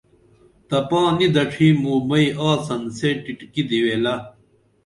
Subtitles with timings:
[0.67, 4.15] تپا نی دڇھی موں بئیں آڅن سے ٹٹکی دِویلہ